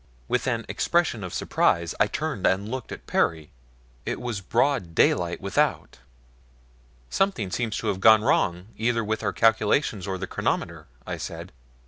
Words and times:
With 0.27 0.47
an 0.47 0.65
expression 0.67 1.23
of 1.23 1.31
surprise 1.31 1.93
I 1.99 2.07
turned 2.07 2.47
and 2.47 2.67
looked 2.67 2.91
at 2.91 3.05
Perry 3.05 3.51
it 4.03 4.19
was 4.19 4.41
broad 4.41 4.95
daylight 4.95 5.39
without! 5.39 5.99
"Something 7.11 7.51
seems 7.51 7.77
to 7.77 7.87
have 7.89 7.99
gone 7.99 8.23
wrong 8.23 8.69
either 8.77 9.03
with 9.03 9.21
our 9.21 9.31
calculations 9.31 10.07
or 10.07 10.17
the 10.17 10.25
chronometer," 10.25 10.87
I 11.05 11.17
said. 11.17 11.51